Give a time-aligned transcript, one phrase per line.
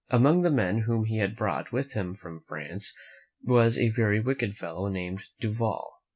[0.09, 2.91] Among the men whom he had brought with him from France,
[3.43, 5.93] was a very wicked fellow named Duval.